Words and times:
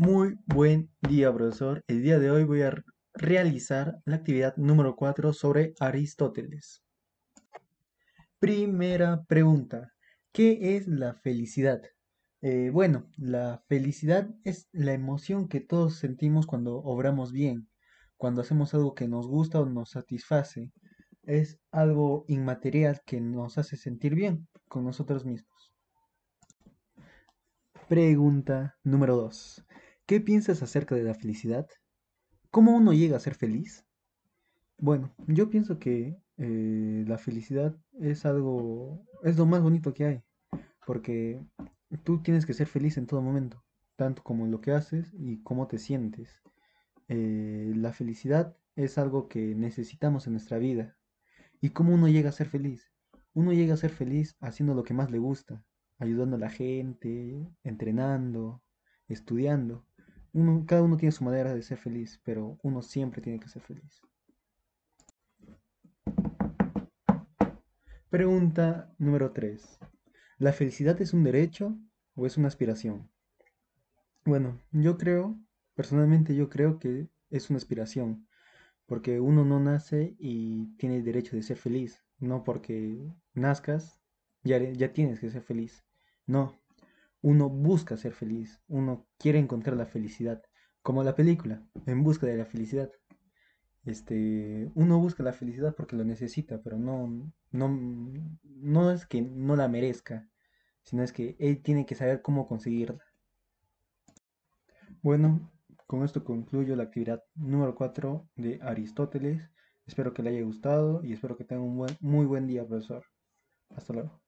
Muy 0.00 0.38
buen 0.46 0.92
día, 1.00 1.34
profesor. 1.34 1.82
El 1.88 2.02
día 2.02 2.20
de 2.20 2.30
hoy 2.30 2.44
voy 2.44 2.62
a 2.62 2.72
realizar 3.14 3.98
la 4.04 4.14
actividad 4.14 4.56
número 4.56 4.94
4 4.94 5.32
sobre 5.32 5.74
Aristóteles. 5.80 6.84
Primera 8.38 9.24
pregunta. 9.24 9.92
¿Qué 10.30 10.76
es 10.76 10.86
la 10.86 11.14
felicidad? 11.14 11.82
Eh, 12.42 12.70
bueno, 12.72 13.10
la 13.16 13.64
felicidad 13.66 14.30
es 14.44 14.68
la 14.70 14.92
emoción 14.92 15.48
que 15.48 15.58
todos 15.58 15.96
sentimos 15.96 16.46
cuando 16.46 16.76
obramos 16.76 17.32
bien, 17.32 17.68
cuando 18.16 18.42
hacemos 18.42 18.74
algo 18.74 18.94
que 18.94 19.08
nos 19.08 19.26
gusta 19.26 19.58
o 19.58 19.66
nos 19.66 19.90
satisface. 19.90 20.72
Es 21.24 21.58
algo 21.72 22.24
inmaterial 22.28 23.00
que 23.04 23.20
nos 23.20 23.58
hace 23.58 23.76
sentir 23.76 24.14
bien 24.14 24.46
con 24.68 24.84
nosotros 24.84 25.26
mismos. 25.26 25.74
Pregunta 27.88 28.76
número 28.84 29.16
2. 29.16 29.64
¿Qué 30.08 30.22
piensas 30.22 30.62
acerca 30.62 30.94
de 30.94 31.02
la 31.02 31.12
felicidad? 31.12 31.68
¿Cómo 32.50 32.74
uno 32.74 32.94
llega 32.94 33.18
a 33.18 33.20
ser 33.20 33.34
feliz? 33.34 33.84
Bueno, 34.78 35.12
yo 35.26 35.50
pienso 35.50 35.78
que 35.78 36.16
eh, 36.38 37.04
la 37.06 37.18
felicidad 37.18 37.76
es 38.00 38.24
algo, 38.24 39.04
es 39.22 39.36
lo 39.36 39.44
más 39.44 39.60
bonito 39.60 39.92
que 39.92 40.06
hay, 40.06 40.22
porque 40.86 41.38
tú 42.04 42.22
tienes 42.22 42.46
que 42.46 42.54
ser 42.54 42.68
feliz 42.68 42.96
en 42.96 43.06
todo 43.06 43.20
momento, 43.20 43.62
tanto 43.96 44.22
como 44.22 44.46
en 44.46 44.50
lo 44.50 44.62
que 44.62 44.72
haces 44.72 45.12
y 45.12 45.42
cómo 45.42 45.68
te 45.68 45.76
sientes. 45.76 46.40
Eh, 47.08 47.74
la 47.76 47.92
felicidad 47.92 48.56
es 48.76 48.96
algo 48.96 49.28
que 49.28 49.54
necesitamos 49.54 50.26
en 50.26 50.32
nuestra 50.32 50.56
vida. 50.56 50.96
¿Y 51.60 51.68
cómo 51.68 51.92
uno 51.92 52.08
llega 52.08 52.30
a 52.30 52.32
ser 52.40 52.48
feliz? 52.48 52.94
Uno 53.34 53.52
llega 53.52 53.74
a 53.74 53.76
ser 53.76 53.90
feliz 53.90 54.38
haciendo 54.40 54.72
lo 54.72 54.84
que 54.84 54.94
más 54.94 55.10
le 55.10 55.18
gusta, 55.18 55.62
ayudando 55.98 56.36
a 56.36 56.38
la 56.38 56.48
gente, 56.48 57.46
entrenando, 57.62 58.62
estudiando 59.06 59.84
cada 60.66 60.82
uno 60.82 60.96
tiene 60.96 61.12
su 61.12 61.24
manera 61.24 61.54
de 61.54 61.62
ser 61.62 61.78
feliz, 61.78 62.20
pero 62.24 62.58
uno 62.62 62.82
siempre 62.82 63.22
tiene 63.22 63.40
que 63.40 63.48
ser 63.48 63.62
feliz. 63.62 64.02
Pregunta 68.10 68.90
número 68.98 69.32
3. 69.32 69.78
¿La 70.38 70.52
felicidad 70.52 71.00
es 71.02 71.12
un 71.12 71.24
derecho 71.24 71.76
o 72.14 72.26
es 72.26 72.36
una 72.36 72.48
aspiración? 72.48 73.10
Bueno, 74.24 74.60
yo 74.72 74.98
creo, 74.98 75.38
personalmente 75.74 76.34
yo 76.34 76.48
creo 76.48 76.78
que 76.78 77.08
es 77.30 77.50
una 77.50 77.58
aspiración, 77.58 78.26
porque 78.86 79.20
uno 79.20 79.44
no 79.44 79.60
nace 79.60 80.16
y 80.18 80.74
tiene 80.76 80.96
el 80.96 81.04
derecho 81.04 81.36
de 81.36 81.42
ser 81.42 81.56
feliz, 81.56 82.02
no 82.18 82.44
porque 82.44 83.12
nazcas 83.34 84.00
ya, 84.42 84.58
ya 84.58 84.92
tienes 84.92 85.20
que 85.20 85.30
ser 85.30 85.42
feliz, 85.42 85.84
no, 86.26 86.57
uno 87.22 87.48
busca 87.48 87.96
ser 87.96 88.12
feliz, 88.12 88.60
uno 88.68 89.06
quiere 89.18 89.38
encontrar 89.38 89.76
la 89.76 89.86
felicidad, 89.86 90.42
como 90.82 91.02
la 91.04 91.14
película, 91.14 91.62
En 91.86 92.02
busca 92.02 92.26
de 92.26 92.36
la 92.36 92.46
felicidad. 92.46 92.90
Este, 93.84 94.70
uno 94.74 94.98
busca 95.00 95.22
la 95.22 95.32
felicidad 95.32 95.74
porque 95.74 95.96
lo 95.96 96.04
necesita, 96.04 96.60
pero 96.62 96.78
no, 96.78 97.32
no, 97.50 97.68
no 98.42 98.90
es 98.92 99.06
que 99.06 99.22
no 99.22 99.56
la 99.56 99.68
merezca, 99.68 100.28
sino 100.82 101.02
es 101.02 101.12
que 101.12 101.36
él 101.38 101.62
tiene 101.62 101.86
que 101.86 101.94
saber 101.94 102.22
cómo 102.22 102.46
conseguirla. 102.46 103.02
Bueno, 105.02 105.50
con 105.86 106.04
esto 106.04 106.24
concluyo 106.24 106.76
la 106.76 106.84
actividad 106.84 107.22
número 107.34 107.74
4 107.74 108.28
de 108.36 108.58
Aristóteles. 108.62 109.50
Espero 109.86 110.12
que 110.12 110.22
le 110.22 110.30
haya 110.30 110.42
gustado 110.42 111.02
y 111.02 111.12
espero 111.12 111.36
que 111.36 111.44
tenga 111.44 111.62
un 111.62 111.76
buen, 111.78 111.96
muy 112.00 112.26
buen 112.26 112.46
día, 112.46 112.66
profesor. 112.66 113.04
Hasta 113.70 113.94
luego. 113.94 114.27